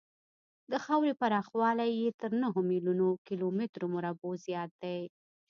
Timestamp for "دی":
4.81-5.01